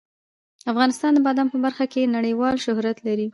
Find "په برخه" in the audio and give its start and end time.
1.51-1.85